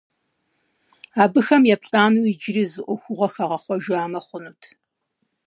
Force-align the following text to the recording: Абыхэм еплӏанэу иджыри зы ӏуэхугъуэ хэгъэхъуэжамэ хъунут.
Абыхэм 1.23 1.63
еплӏанэу 1.75 2.29
иджыри 2.31 2.65
зы 2.71 2.81
ӏуэхугъуэ 2.85 3.27
хэгъэхъуэжамэ 3.33 4.19
хъунут. 4.25 4.61